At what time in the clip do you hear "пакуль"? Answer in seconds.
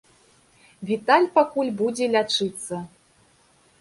1.37-1.71